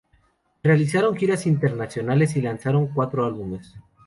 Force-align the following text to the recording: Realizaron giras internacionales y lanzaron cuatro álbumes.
Realizaron 0.63 1.15
giras 1.15 1.45
internacionales 1.45 2.35
y 2.35 2.41
lanzaron 2.41 2.87
cuatro 2.87 3.23
álbumes. 3.23 3.75